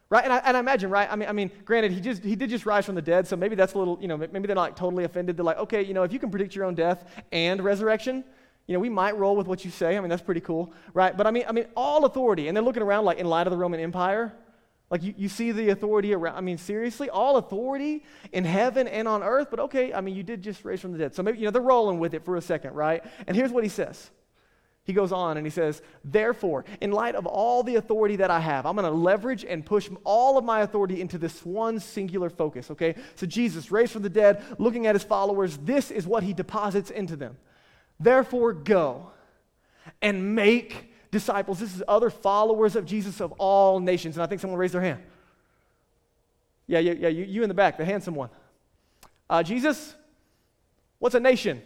[0.09, 0.23] Right?
[0.23, 1.07] And I, and I imagine, right?
[1.09, 3.35] I mean, I mean, granted, he, just, he did just rise from the dead, so
[3.35, 5.37] maybe that's a little, you know, maybe they're not like totally offended.
[5.37, 8.23] They're like, okay, you know, if you can predict your own death and resurrection,
[8.65, 9.97] you know, we might roll with what you say.
[9.97, 11.15] I mean, that's pretty cool, right?
[11.15, 13.51] But I mean, I mean, all authority, and they're looking around like in light of
[13.51, 14.33] the Roman Empire.
[14.89, 16.35] Like you, you see the authority around.
[16.35, 19.49] I mean, seriously, all authority in heaven and on earth.
[19.51, 21.13] But okay, I mean, you did just raise from the dead.
[21.13, 23.03] So maybe, you know, they're rolling with it for a second, right?
[23.27, 24.09] And here's what he says
[24.83, 28.39] He goes on and he says, Therefore, in light of all the authority that I
[28.39, 32.29] have, I'm going to leverage and push all of my authority into this one singular
[32.29, 32.95] focus, okay?
[33.15, 36.89] So, Jesus, raised from the dead, looking at his followers, this is what he deposits
[36.89, 37.37] into them.
[37.99, 39.11] Therefore, go
[40.01, 41.59] and make disciples.
[41.59, 44.15] This is other followers of Jesus of all nations.
[44.15, 45.01] And I think someone raised their hand.
[46.67, 48.29] Yeah, yeah, yeah, you, you in the back, the handsome one.
[49.29, 49.95] Uh, Jesus,
[50.99, 51.61] what's a nation?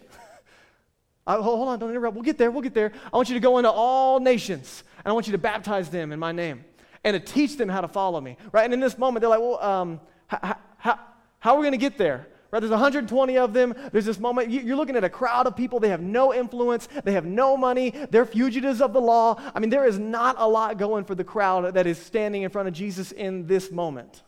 [1.25, 2.15] Uh, hold on, don't interrupt.
[2.15, 2.51] We'll get there.
[2.51, 2.91] We'll get there.
[3.11, 6.11] I want you to go into all nations, and I want you to baptize them
[6.11, 6.65] in my name
[7.03, 8.37] and to teach them how to follow me.
[8.51, 8.65] Right?
[8.65, 10.99] And in this moment, they're like, well, um, how, how,
[11.39, 12.27] how are we going to get there?
[12.51, 12.59] Right?
[12.59, 13.73] There's 120 of them.
[13.91, 14.51] There's this moment.
[14.51, 15.79] You're looking at a crowd of people.
[15.79, 16.87] They have no influence.
[17.03, 17.89] They have no money.
[18.11, 19.41] They're fugitives of the law.
[19.55, 22.51] I mean, there is not a lot going for the crowd that is standing in
[22.51, 24.21] front of Jesus in this moment.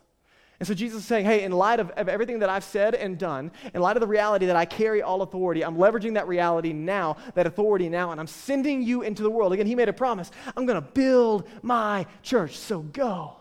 [0.58, 3.18] And so Jesus is saying, hey, in light of, of, everything that I've said and
[3.18, 6.72] done, in light of the reality that I carry all authority, I'm leveraging that reality
[6.72, 9.52] now, that authority now, and I'm sending you into the world.
[9.52, 10.30] Again, he made a promise.
[10.56, 13.36] I'm going to build my church, so go.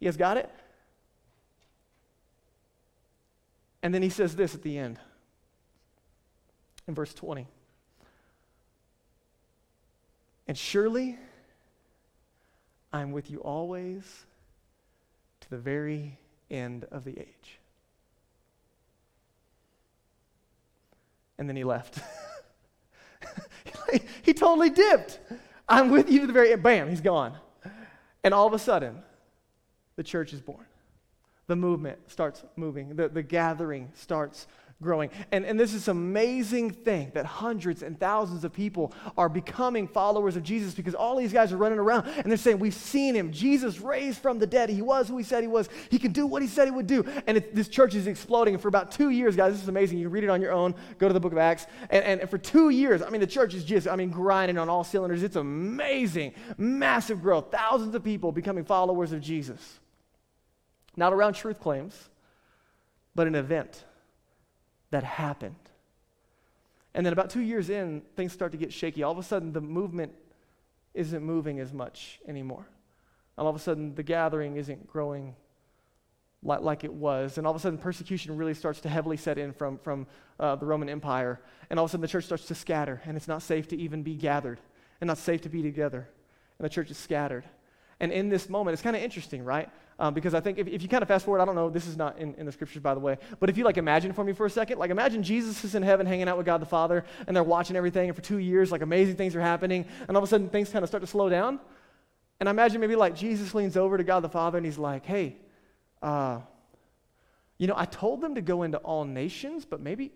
[0.00, 0.50] You guys got it?
[3.82, 4.98] And then he says this at the end
[6.88, 7.46] in verse 20.
[10.48, 11.18] And surely
[12.92, 14.24] I'm with you always
[15.40, 16.18] to the very
[16.50, 17.58] end of the age.
[21.38, 21.98] And then he left.
[24.22, 25.20] he totally dipped.
[25.68, 26.62] I'm with you to the very end.
[26.62, 27.36] Bam, he's gone.
[28.24, 29.02] And all of a sudden,
[29.96, 30.64] the church is born.
[31.46, 34.46] The movement starts moving, the, the gathering starts
[34.82, 35.08] growing.
[35.32, 40.36] And, and this is amazing thing that hundreds and thousands of people are becoming followers
[40.36, 43.32] of Jesus because all these guys are running around and they're saying, We've seen him.
[43.32, 44.68] Jesus raised from the dead.
[44.68, 45.68] He was who he said he was.
[45.90, 47.04] He can do what he said he would do.
[47.26, 48.54] And it, this church is exploding.
[48.54, 49.98] And for about two years, guys, this is amazing.
[49.98, 50.74] You can read it on your own.
[50.98, 51.66] Go to the book of Acts.
[51.88, 54.58] And, and, and for two years, I mean, the church is just, I mean, grinding
[54.58, 55.22] on all cylinders.
[55.22, 56.34] It's amazing.
[56.58, 57.50] Massive growth.
[57.50, 59.80] Thousands of people becoming followers of Jesus.
[60.96, 62.10] Not around truth claims,
[63.14, 63.84] but an event
[64.90, 65.54] that happened.
[66.94, 69.02] And then about two years in, things start to get shaky.
[69.02, 70.12] All of a sudden, the movement
[70.94, 72.66] isn't moving as much anymore.
[73.36, 75.36] All of a sudden, the gathering isn't growing
[76.42, 77.36] like, like it was.
[77.36, 80.06] And all of a sudden, persecution really starts to heavily set in from, from
[80.40, 81.40] uh, the Roman Empire.
[81.68, 83.76] And all of a sudden, the church starts to scatter, and it's not safe to
[83.76, 84.60] even be gathered,
[85.00, 86.08] and not safe to be together.
[86.58, 87.44] And the church is scattered.
[88.00, 89.68] And in this moment, it's kind of interesting, right?
[89.98, 91.86] Um, because I think if, if you kind of fast forward, I don't know, this
[91.86, 94.24] is not in, in the scriptures, by the way, but if you like imagine for
[94.24, 96.66] me for a second, like imagine Jesus is in heaven hanging out with God the
[96.66, 100.16] Father, and they're watching everything, and for two years, like amazing things are happening, and
[100.16, 101.58] all of a sudden things kind of start to slow down.
[102.38, 105.06] And I imagine maybe like Jesus leans over to God the Father, and he's like,
[105.06, 105.36] hey,
[106.02, 106.40] uh,
[107.58, 110.12] you know, I told them to go into all nations, but maybe,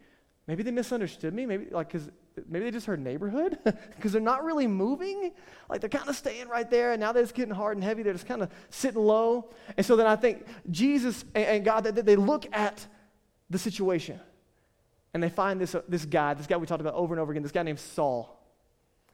[0.47, 1.47] maybe they misunderstood me.
[1.47, 2.11] Maybe like because
[2.49, 5.33] maybe they just heard neighborhood because they're not really moving.
[5.69, 8.03] Like they're kind of staying right there, and now that it's getting hard and heavy.
[8.03, 9.51] They're just kind of sitting low.
[9.77, 12.87] And so then I think Jesus and, and God, they, they look at
[13.49, 14.21] the situation
[15.13, 17.33] and they find this, uh, this guy, this guy we talked about over and over
[17.33, 18.40] again, this guy named Saul.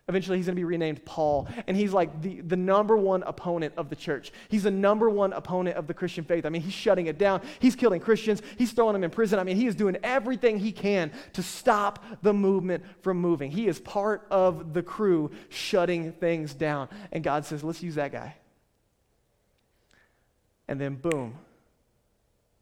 [0.09, 1.49] Eventually, he's going to be renamed Paul.
[1.67, 4.31] And he's like the, the number one opponent of the church.
[4.49, 6.47] He's the number one opponent of the Christian faith.
[6.47, 7.43] I mean, he's shutting it down.
[7.59, 8.41] He's killing Christians.
[8.57, 9.41] He's throwing them in prison.
[9.41, 13.51] I mean, he is doing everything he can to stop the movement from moving.
[13.51, 16.89] He is part of the crew shutting things down.
[17.11, 18.37] And God says, let's use that guy.
[20.69, 21.37] And then, boom,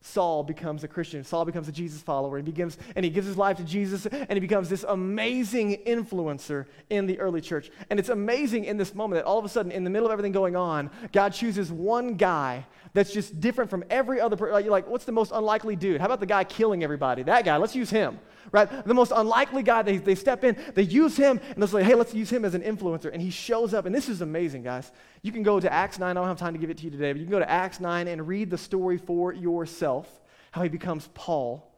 [0.06, 1.24] Saul becomes a Christian.
[1.24, 2.36] Saul becomes a Jesus follower.
[2.36, 6.66] He begins, and he gives his life to Jesus, and he becomes this amazing influencer
[6.90, 7.70] in the early church.
[7.88, 10.12] And it's amazing in this moment that all of a sudden, in the middle of
[10.12, 14.62] everything going on, God chooses one guy that's just different from every other person.
[14.62, 16.00] You're like, what's the most unlikely dude?
[16.00, 17.22] How about the guy killing everybody?
[17.22, 18.20] That guy, let's use him,
[18.52, 18.86] right?
[18.86, 21.94] The most unlikely guy, they, they step in, they use him, and they're like, hey,
[21.94, 23.12] let's use him as an influencer.
[23.12, 24.90] And he shows up, and this is amazing, guys.
[25.22, 26.10] You can go to Acts 9.
[26.10, 27.50] I don't have time to give it to you today, but you can go to
[27.50, 30.08] Acts 9 and read the story for yourself,
[30.50, 31.70] how he becomes Paul.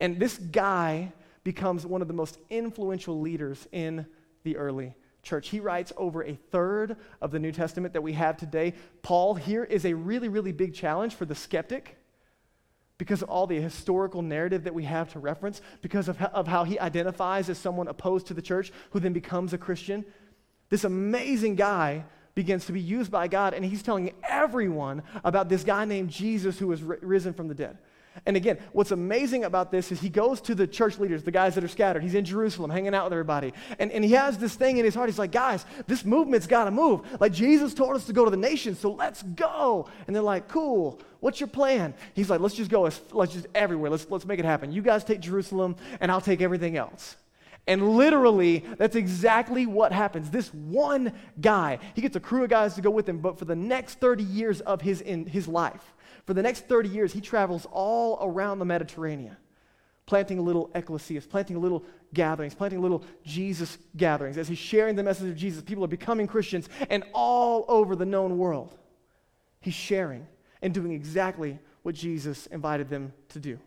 [0.00, 1.12] And this guy
[1.44, 4.06] becomes one of the most influential leaders in
[4.44, 5.48] the early church.
[5.48, 8.74] He writes over a third of the New Testament that we have today.
[9.02, 11.96] Paul here is a really, really big challenge for the skeptic
[13.00, 16.64] because of all the historical narrative that we have to reference, because of, of how
[16.64, 20.04] he identifies as someone opposed to the church who then becomes a Christian.
[20.68, 25.64] This amazing guy begins to be used by God, and he's telling everyone about this
[25.64, 27.78] guy named Jesus who was risen from the dead.
[28.26, 31.54] And again, what's amazing about this is he goes to the church leaders, the guys
[31.54, 32.02] that are scattered.
[32.02, 33.54] He's in Jerusalem hanging out with everybody.
[33.78, 35.08] And, and he has this thing in his heart.
[35.08, 37.00] He's like, guys, this movement's got to move.
[37.20, 39.88] Like Jesus told us to go to the nations, so let's go.
[40.06, 41.00] And they're like, cool.
[41.20, 41.94] What's your plan?
[42.14, 42.82] He's like, let's just go.
[42.82, 43.90] Let's, let's just everywhere.
[43.90, 44.72] Let's, let's make it happen.
[44.72, 47.16] You guys take Jerusalem, and I'll take everything else.
[47.66, 50.30] And literally, that's exactly what happens.
[50.30, 53.44] This one guy, he gets a crew of guys to go with him, but for
[53.44, 55.94] the next 30 years of his, in, his life,
[56.30, 59.36] for the next 30 years, he travels all around the Mediterranean,
[60.06, 61.82] planting little ecclesias, planting little
[62.14, 64.38] gatherings, planting little Jesus gatherings.
[64.38, 68.06] As he's sharing the message of Jesus, people are becoming Christians, and all over the
[68.06, 68.78] known world,
[69.60, 70.24] he's sharing
[70.62, 73.58] and doing exactly what Jesus invited them to do.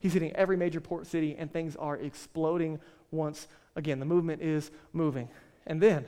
[0.00, 2.78] He's hitting every major port city, and things are exploding
[3.10, 4.00] once again.
[4.00, 5.30] The movement is moving.
[5.66, 6.04] And then,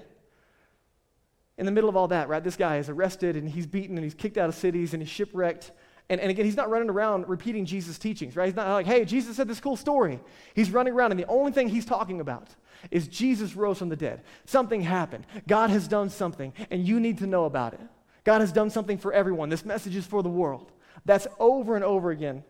[1.59, 4.05] in the middle of all that, right, this guy is arrested and he's beaten and
[4.05, 5.71] he's kicked out of cities and he's shipwrecked.
[6.09, 8.47] And, and again, he's not running around repeating Jesus' teachings, right?
[8.47, 10.21] He's not like, hey, Jesus said this cool story.
[10.55, 12.49] He's running around, and the only thing he's talking about
[12.91, 14.23] is Jesus rose from the dead.
[14.45, 15.27] Something happened.
[15.47, 17.81] God has done something, and you need to know about it.
[18.25, 19.49] God has done something for everyone.
[19.49, 20.73] This message is for the world.
[21.05, 22.45] That's over and over again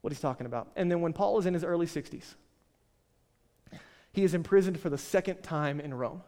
[0.00, 0.68] what he's talking about.
[0.76, 2.34] And then when Paul is in his early 60s,
[4.12, 6.22] he is imprisoned for the second time in Rome.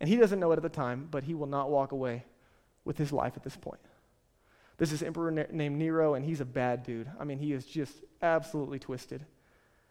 [0.00, 2.24] And he doesn't know it at the time, but he will not walk away
[2.84, 3.80] with his life at this point.
[4.78, 7.10] This is emperor named Nero, and he's a bad dude.
[7.18, 9.26] I mean, he is just absolutely twisted.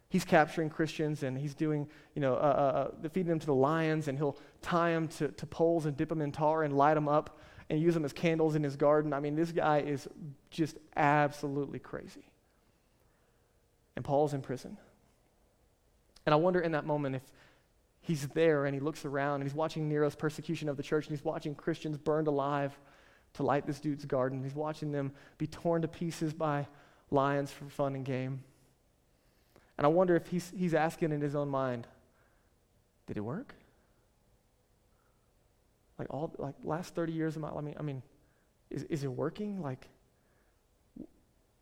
[0.09, 3.53] He's capturing Christians, and he's doing, you know, uh, uh, uh feeding them to the
[3.53, 6.95] lions, and he'll tie them to, to poles and dip them in tar and light
[6.95, 9.13] them up and use them as candles in his garden.
[9.13, 10.07] I mean, this guy is
[10.49, 12.29] just absolutely crazy
[13.99, 14.77] and Paul's in prison.
[16.25, 17.21] And I wonder in that moment if
[18.09, 21.15] he's there and he looks around and he's watching Nero's persecution of the church and
[21.15, 22.75] he's watching Christians burned alive
[23.33, 24.43] to light this dude's garden.
[24.43, 26.67] He's watching them be torn to pieces by
[27.11, 28.43] lions for fun and game.
[29.77, 31.85] And I wonder if he's, he's asking in his own mind,
[33.05, 33.53] did it work?
[35.99, 38.01] Like all like last 30 years of my I mean, I mean,
[38.71, 39.61] is, is it working?
[39.61, 39.87] Like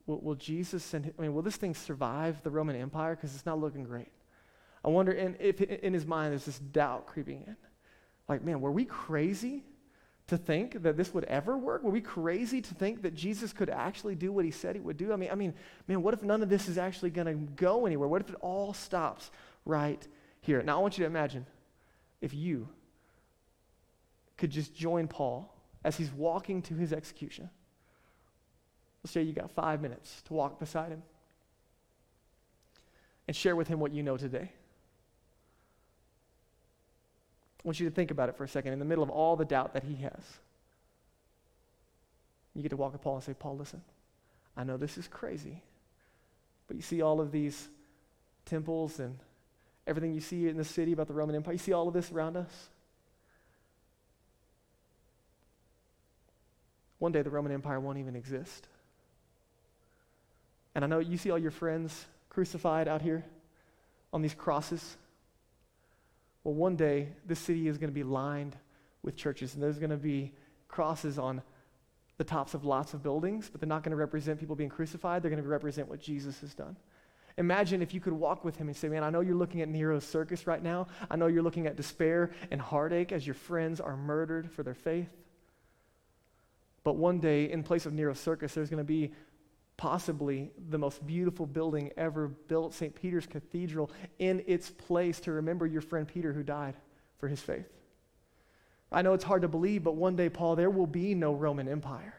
[0.06, 3.16] Will, will Jesus and I mean, will this thing survive the Roman Empire?
[3.16, 4.08] Because it's not looking great.
[4.88, 7.56] I wonder in, if in his mind there's this doubt creeping in.
[8.28, 9.64] Like, man, were we crazy
[10.28, 11.84] to think that this would ever work?
[11.84, 14.98] Were we crazy to think that Jesus could actually do what he said he would
[14.98, 15.14] do?
[15.14, 15.54] I mean, I mean,
[15.88, 18.08] man, what if none of this is actually going to go anywhere?
[18.08, 19.30] What if it all stops
[19.66, 20.06] right
[20.42, 20.64] here?
[20.64, 21.46] Now, I want you to imagine
[22.22, 22.68] if you
[24.38, 27.50] could just join Paul as he's walking to his execution
[29.08, 31.02] Let's say you got five minutes to walk beside him
[33.26, 34.52] and share with him what you know today.
[37.57, 38.72] I want you to think about it for a second.
[38.72, 40.40] In the middle of all the doubt that he has,
[42.56, 43.82] you get to walk with Paul and say, Paul, listen,
[44.56, 45.62] I know this is crazy,
[46.70, 47.68] but you see all of these
[48.46, 49.20] temples and
[49.86, 51.56] everything you see in the city about the Roman Empire.
[51.56, 52.70] You see all of this around us?
[57.00, 58.66] One day the Roman Empire won't even exist.
[60.74, 63.26] And I know you see all your friends crucified out here
[64.14, 64.96] on these crosses.
[66.44, 68.56] Well, one day, this city is going to be lined
[69.04, 70.34] with churches, and there's going to be
[70.68, 71.42] crosses on
[72.18, 75.22] the tops of lots of buildings, but they're not going to represent people being crucified.
[75.22, 76.76] They're going to represent what Jesus has done.
[77.38, 79.70] Imagine if you could walk with him and say, Man, I know you're looking at
[79.70, 80.88] Nero's circus right now.
[81.10, 84.74] I know you're looking at despair and heartache as your friends are murdered for their
[84.74, 85.10] faith.
[86.84, 89.12] But one day, in place of Nero's circus, there's going to be
[89.78, 92.94] possibly the most beautiful building ever built, St.
[92.94, 96.76] Peter's Cathedral, in its place to remember your friend Peter who died
[97.20, 97.68] for his faith.
[98.92, 101.68] I know it's hard to believe, but one day, Paul, there will be no Roman
[101.68, 102.16] Empire.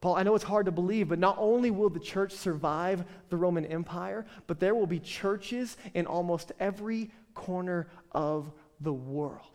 [0.00, 3.36] Paul, I know it's hard to believe, but not only will the church survive the
[3.36, 9.46] Roman Empire, but there will be churches in almost every corner of the world.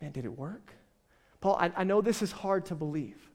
[0.00, 0.72] Man, did it work?
[1.40, 3.31] Paul, I, I know this is hard to believe.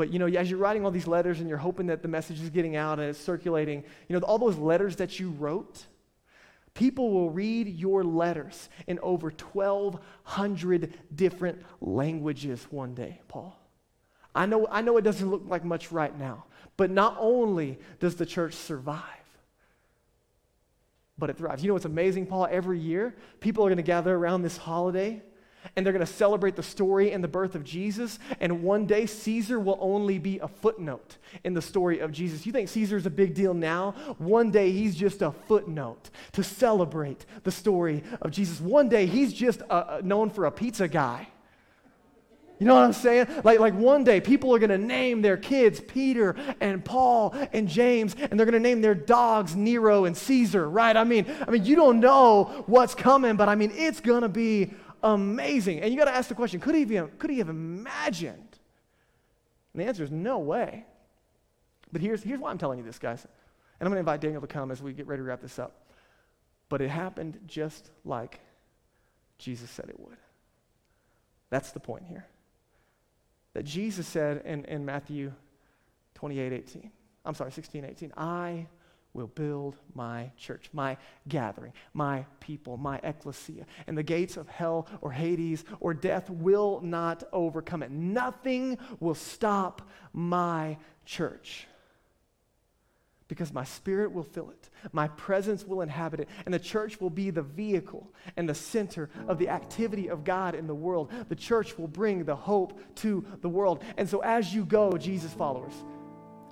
[0.00, 2.40] But you know, as you're writing all these letters and you're hoping that the message
[2.40, 5.84] is getting out and it's circulating, you know, all those letters that you wrote,
[6.72, 13.54] people will read your letters in over 1,200 different languages one day, Paul.
[14.34, 16.46] I know, I know it doesn't look like much right now,
[16.78, 19.04] but not only does the church survive,
[21.18, 21.62] but it thrives.
[21.62, 22.48] You know what's amazing, Paul?
[22.50, 25.20] Every year, people are going to gather around this holiday
[25.76, 28.18] and they're going to celebrate the story and the birth of Jesus.
[28.40, 32.46] And one day, Caesar will only be a footnote in the story of Jesus.
[32.46, 33.92] You think Caesar's a big deal now?
[34.18, 38.60] One day, he's just a footnote to celebrate the story of Jesus.
[38.60, 41.28] One day, he's just uh, uh known for a pizza guy.
[42.60, 43.26] You know what I'm saying?
[43.42, 47.66] Like, like one day, people are going to name their kids Peter and Paul and
[47.66, 50.94] James, and they're going to name their dogs Nero and Caesar, right?
[50.94, 54.28] I mean, I mean, you don't know what's coming, but I mean, it's going to
[54.28, 55.80] be amazing.
[55.80, 58.58] And you got to ask the question could he, have, could he have imagined?
[59.72, 60.84] And the answer is no way.
[61.92, 63.24] But here's, here's why I'm telling you this, guys.
[63.24, 65.58] And I'm going to invite Daniel to come as we get ready to wrap this
[65.58, 65.86] up.
[66.68, 68.40] But it happened just like
[69.38, 70.18] Jesus said it would.
[71.48, 72.26] That's the point here.
[73.54, 75.32] That Jesus said in, in Matthew
[76.14, 76.90] 28 18,
[77.24, 78.66] I'm sorry, 16 18, I
[79.12, 80.96] will build my church, my
[81.28, 83.66] gathering, my people, my ecclesia.
[83.86, 87.90] And the gates of hell or Hades or death will not overcome it.
[87.90, 91.66] Nothing will stop my church
[93.30, 97.10] because my spirit will fill it, my presence will inhabit it, and the church will
[97.10, 101.12] be the vehicle and the center of the activity of God in the world.
[101.28, 103.84] The church will bring the hope to the world.
[103.96, 105.74] And so, as you go, Jesus followers,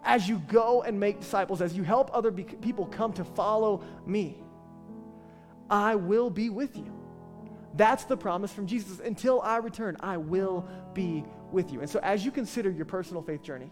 [0.09, 3.85] as you go and make disciples, as you help other be- people come to follow
[4.07, 4.43] me,
[5.69, 6.91] I will be with you.
[7.75, 9.01] That's the promise from Jesus.
[9.01, 11.81] Until I return, I will be with you.
[11.81, 13.71] And so, as you consider your personal faith journey,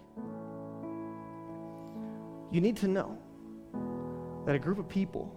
[2.51, 3.18] you need to know
[4.44, 5.35] that a group of people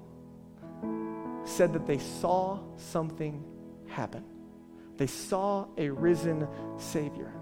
[1.45, 3.43] said that they saw something
[3.87, 4.25] happen.
[4.97, 6.45] They saw a risen
[6.77, 7.33] Savior.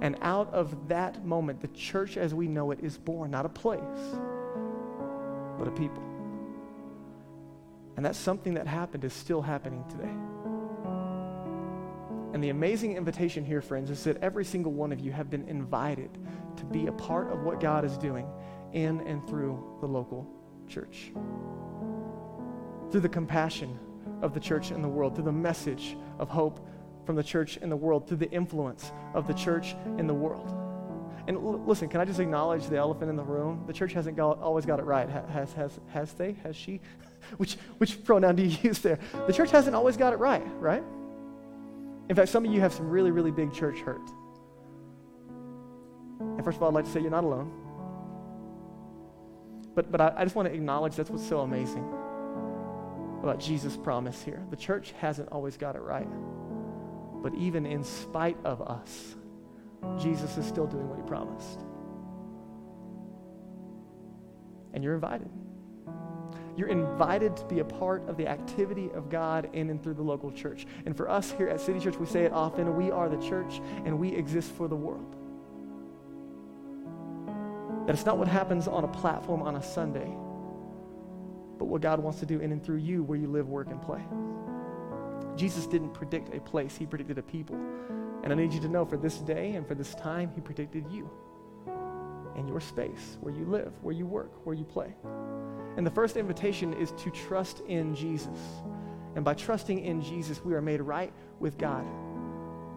[0.00, 3.48] And out of that moment, the church as we know it is born, not a
[3.48, 3.80] place,
[5.58, 6.02] but a people.
[7.96, 10.14] And that something that happened is still happening today.
[12.32, 15.48] And the amazing invitation here, friends, is that every single one of you have been
[15.48, 16.10] invited
[16.56, 18.28] to be a part of what God is doing
[18.72, 20.26] in and through the local
[20.68, 21.10] church.
[22.92, 23.78] Through the compassion
[24.22, 26.64] of the church in the world, through the message of hope
[27.08, 30.52] from the church in the world, through the influence of the church in the world.
[31.26, 33.64] And l- listen, can I just acknowledge the elephant in the room?
[33.66, 35.08] The church hasn't always got it right.
[35.08, 36.34] has, has, has they?
[36.42, 36.82] Has she?
[37.38, 38.98] which, which pronoun do you use there?
[39.26, 40.82] The church hasn't always got it right, right?
[42.10, 44.06] In fact, some of you have some really, really big church hurt.
[46.20, 47.50] And first of all, I'd like to say you're not alone.
[49.74, 51.88] But, but I, I just want to acknowledge that's what's so amazing
[53.22, 54.44] about Jesus' promise here.
[54.50, 56.06] The church hasn't always got it right.
[57.22, 59.16] But even in spite of us,
[59.98, 61.60] Jesus is still doing what he promised.
[64.72, 65.28] And you're invited.
[66.56, 70.02] You're invited to be a part of the activity of God in and through the
[70.02, 70.66] local church.
[70.86, 73.60] And for us here at City Church, we say it often we are the church
[73.84, 75.14] and we exist for the world.
[77.86, 80.12] That it's not what happens on a platform on a Sunday,
[81.58, 83.80] but what God wants to do in and through you where you live, work, and
[83.80, 84.02] play.
[85.38, 87.56] Jesus didn't predict a place, He predicted a people.
[88.24, 90.84] And I need you to know for this day and for this time, He predicted
[90.90, 91.08] you
[92.36, 94.94] and your space, where you live, where you work, where you play.
[95.76, 98.38] And the first invitation is to trust in Jesus.
[99.14, 101.84] And by trusting in Jesus, we are made right with God.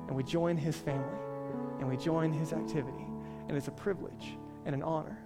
[0.08, 1.20] And we join His family
[1.80, 3.06] and we join His activity.
[3.48, 5.18] And it's a privilege and an honor.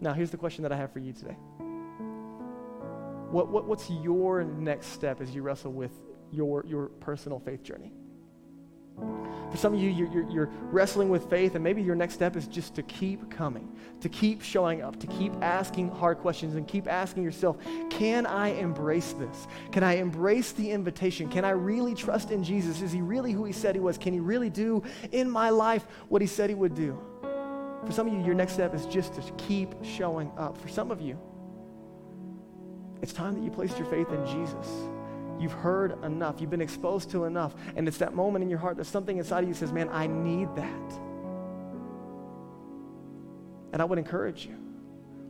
[0.00, 1.36] Now, here's the question that I have for you today.
[3.30, 5.92] What, what, what's your next step as you wrestle with
[6.32, 7.92] your, your personal faith journey?
[9.50, 12.36] For some of you, you're, you're, you're, wrestling with faith, and maybe your next step
[12.36, 16.66] is just to keep coming, to keep showing up, to keep asking hard questions, and
[16.66, 17.58] keep asking yourself,
[17.90, 19.46] can I embrace this?
[19.70, 21.28] Can I embrace the invitation?
[21.28, 22.80] Can I really trust in Jesus?
[22.80, 23.98] Is he really who he said he was?
[23.98, 26.98] Can he really do in my life what he said he would do?
[27.84, 30.56] For some of you, your next step is just to keep showing up.
[30.56, 31.18] For some of you,
[33.02, 34.66] it's time that you placed your faith in Jesus.
[35.42, 36.40] You've heard enough.
[36.40, 37.52] You've been exposed to enough.
[37.74, 40.06] And it's that moment in your heart that something inside of you says, Man, I
[40.06, 40.92] need that.
[43.72, 44.56] And I would encourage you,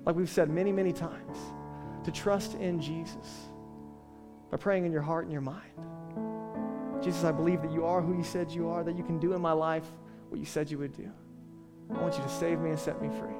[0.04, 1.38] like we've said many, many times,
[2.04, 3.48] to trust in Jesus
[4.50, 5.62] by praying in your heart and your mind.
[7.02, 9.32] Jesus, I believe that you are who you said you are, that you can do
[9.32, 9.86] in my life
[10.28, 11.10] what you said you would do.
[11.90, 13.34] I want you to save me and set me free.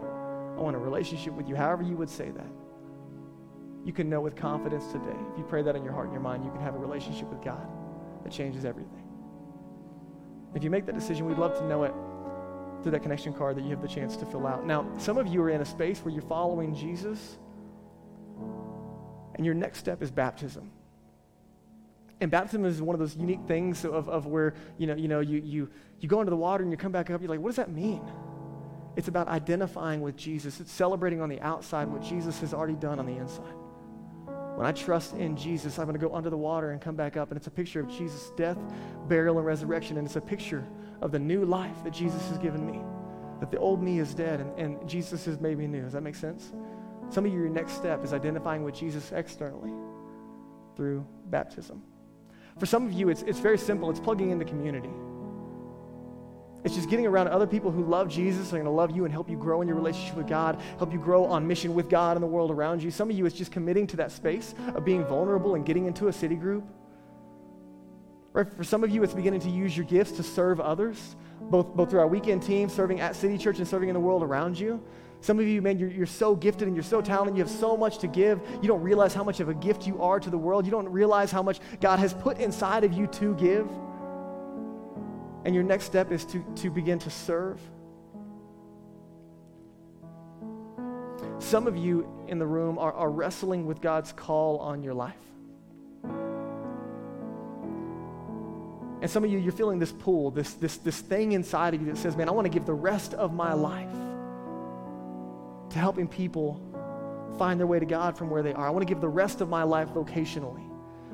[0.56, 2.62] I want a relationship with you, however you would say that.
[3.85, 5.16] You can know with confidence today.
[5.33, 7.29] If you pray that in your heart and your mind, you can have a relationship
[7.29, 7.66] with God
[8.23, 9.03] that changes everything.
[10.55, 11.95] If you make that decision, we'd love to know it
[12.83, 14.66] through that connection card that you have the chance to fill out.
[14.66, 17.38] Now, some of you are in a space where you're following Jesus,
[19.35, 20.71] and your next step is baptism.
[22.21, 25.21] And baptism is one of those unique things of, of where, you know, you, know
[25.21, 27.49] you, you, you go into the water and you come back up, you're like, what
[27.49, 28.03] does that mean?
[28.95, 30.61] It's about identifying with Jesus.
[30.61, 33.54] It's celebrating on the outside what Jesus has already done on the inside.
[34.57, 37.17] When I trust in Jesus, I'm going to go under the water and come back
[37.17, 37.31] up.
[37.31, 38.59] And it's a picture of Jesus' death,
[39.09, 39.96] burial, and resurrection.
[39.96, 40.65] And it's a picture
[41.00, 42.81] of the new life that Jesus has given me.
[43.40, 45.83] That the old me is dead and, and Jesus has made me new.
[45.83, 46.53] Does that make sense?
[47.09, 49.73] Some of you, your next step is identifying with Jesus externally
[50.77, 51.83] through baptism.
[52.59, 53.90] For some of you, it's, it's very simple.
[53.90, 54.90] It's plugging into community.
[56.65, 59.13] It's just getting around other people who love Jesus, are going to love you and
[59.13, 62.17] help you grow in your relationship with God, help you grow on mission with God
[62.17, 62.90] and the world around you.
[62.90, 66.06] Some of you, it's just committing to that space of being vulnerable and getting into
[66.06, 66.65] a city group.
[68.33, 68.50] Right?
[68.54, 71.90] For some of you, it's beginning to use your gifts to serve others, both, both
[71.90, 74.83] through our weekend team, serving at City Church, and serving in the world around you.
[75.21, 77.37] Some of you, man, you're, you're so gifted and you're so talented.
[77.37, 78.40] You have so much to give.
[78.60, 80.65] You don't realize how much of a gift you are to the world.
[80.65, 83.69] You don't realize how much God has put inside of you to give.
[85.45, 87.61] And your next step is to, to begin to serve.
[91.38, 95.15] Some of you in the room are, are wrestling with God's call on your life.
[99.03, 101.88] And some of you, you're feeling this pull, this, this, this thing inside of you
[101.88, 103.90] that says, man, I want to give the rest of my life
[105.71, 106.61] to helping people
[107.37, 108.67] find their way to God from where they are.
[108.67, 110.71] I want to give the rest of my life vocationally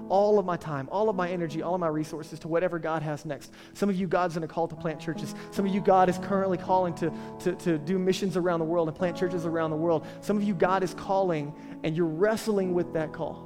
[0.09, 3.03] all of my time, all of my energy, all of my resources to whatever God
[3.03, 3.53] has next.
[3.75, 5.35] Some of you, God's in a call to plant churches.
[5.51, 8.89] Some of you, God is currently calling to, to, to do missions around the world
[8.89, 10.07] and plant churches around the world.
[10.21, 11.55] Some of you, God is calling
[11.85, 13.45] and you're wrestling with that call.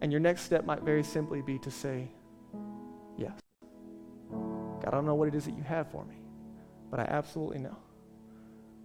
[0.00, 2.08] And your next step might very simply be to say,
[3.16, 3.32] Yes.
[4.30, 6.16] God, I don't know what it is that you have for me,
[6.90, 7.76] but I absolutely know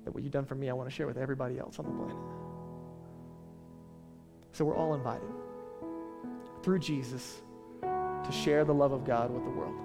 [0.05, 1.91] that what you've done for me, I want to share with everybody else on the
[1.91, 2.15] planet.
[4.53, 5.30] So we're all invited
[6.64, 7.41] through Jesus
[7.82, 9.76] to share the love of God with the world.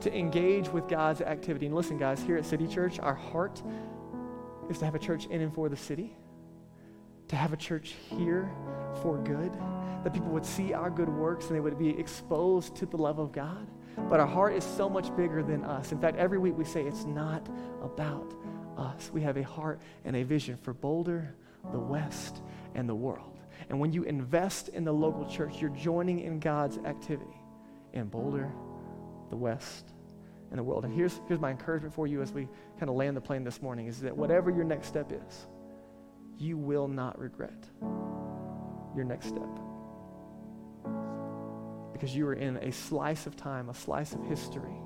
[0.00, 1.66] To engage with God's activity.
[1.66, 3.62] And listen, guys, here at City Church, our heart
[4.68, 6.16] is to have a church in and for the city,
[7.28, 8.50] to have a church here
[9.02, 9.52] for good,
[10.04, 13.18] that people would see our good works and they would be exposed to the love
[13.18, 13.66] of God.
[13.96, 15.92] But our heart is so much bigger than us.
[15.92, 17.48] In fact, every week we say it's not
[17.82, 18.34] about
[18.76, 19.10] us.
[19.12, 21.34] We have a heart and a vision for Boulder,
[21.72, 22.42] the West,
[22.74, 23.33] and the world.
[23.68, 27.40] And when you invest in the local church, you're joining in God's activity
[27.92, 28.52] in Boulder,
[29.30, 29.92] the West,
[30.50, 30.84] and the world.
[30.84, 32.48] And here's, here's my encouragement for you as we
[32.78, 35.46] kind of land the plane this morning is that whatever your next step is,
[36.36, 37.68] you will not regret
[38.94, 39.48] your next step.
[41.92, 44.76] Because you are in a slice of time, a slice of history,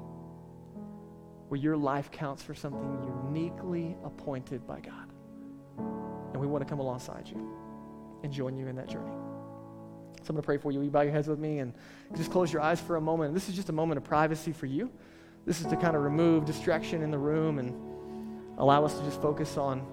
[1.48, 5.12] where your life counts for something uniquely appointed by God.
[5.78, 7.67] And we want to come alongside you
[8.22, 9.12] and join you in that journey.
[10.22, 10.78] So I'm going to pray for you.
[10.78, 11.72] Will you bow your heads with me and
[12.16, 13.34] just close your eyes for a moment?
[13.34, 14.90] This is just a moment of privacy for you.
[15.46, 17.74] This is to kind of remove distraction in the room and
[18.58, 19.86] allow us to just focus on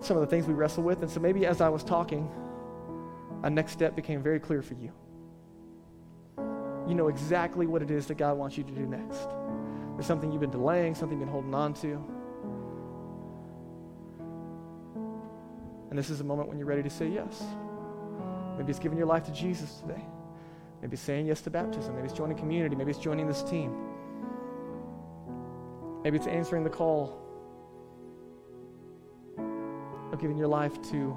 [0.00, 1.02] some of the things we wrestle with.
[1.02, 2.28] And so maybe as I was talking,
[3.42, 4.92] a next step became very clear for you.
[6.88, 9.28] You know exactly what it is that God wants you to do next.
[9.94, 12.02] There's something you've been delaying, something you've been holding on to.
[15.96, 17.42] And this is a moment when you're ready to say yes.
[18.58, 20.04] Maybe it's giving your life to Jesus today.
[20.82, 21.94] Maybe it's saying yes to baptism.
[21.94, 22.76] Maybe it's joining community.
[22.76, 23.74] Maybe it's joining this team.
[26.04, 27.18] Maybe it's answering the call
[30.12, 31.16] of giving your life to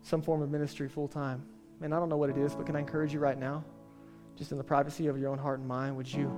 [0.00, 1.44] some form of ministry full time.
[1.82, 3.62] And I don't know what it is, but can I encourage you right now,
[4.38, 6.34] just in the privacy of your own heart and mind, would you,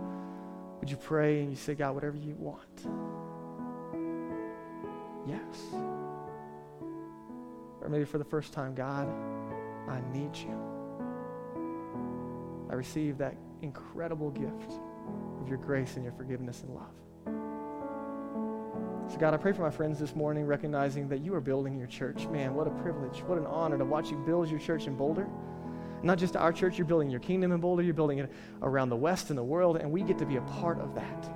[0.81, 2.81] would you pray and you say, God, whatever you want?
[5.25, 5.93] Yes.
[7.85, 9.07] Or maybe for the first time, God,
[9.89, 10.59] I need you.
[12.70, 14.80] I receive that incredible gift
[15.41, 16.95] of your grace and your forgiveness and love.
[19.12, 21.87] So, God, I pray for my friends this morning, recognizing that you are building your
[21.87, 22.26] church.
[22.28, 25.28] Man, what a privilege, what an honor to watch you build your church in Boulder.
[26.03, 28.32] Not just our church, you're building your kingdom in Boulder, you're building it
[28.62, 31.34] around the West and the world, and we get to be a part of that.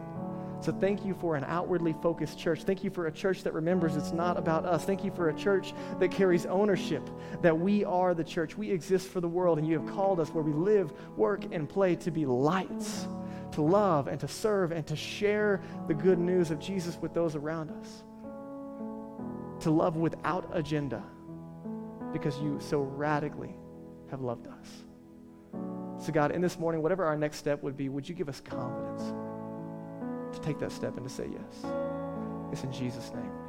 [0.60, 2.64] So thank you for an outwardly focused church.
[2.64, 4.84] Thank you for a church that remembers it's not about us.
[4.84, 7.08] Thank you for a church that carries ownership,
[7.42, 8.58] that we are the church.
[8.58, 11.68] We exist for the world, and you have called us where we live, work, and
[11.68, 13.06] play to be lights,
[13.52, 17.36] to love and to serve and to share the good news of Jesus with those
[17.36, 18.02] around us.
[19.60, 21.02] To love without agenda
[22.12, 23.54] because you so radically
[24.10, 24.68] have loved us.
[26.00, 28.40] So, God, in this morning, whatever our next step would be, would you give us
[28.40, 29.12] confidence?
[30.32, 31.72] To take that step and to say yes.
[32.52, 33.47] It's in Jesus' name.